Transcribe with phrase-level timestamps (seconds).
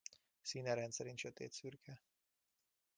[0.41, 2.01] Színe rendszerint sötétszürke.